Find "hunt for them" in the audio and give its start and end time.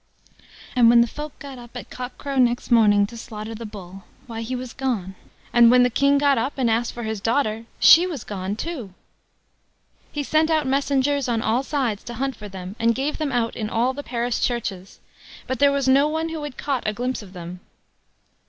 12.15-12.75